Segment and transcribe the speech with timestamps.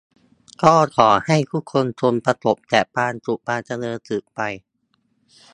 [0.61, 4.39] ก็ขอให้ทุกคนจงประสบแต่ความสุขความเจริญสืบไป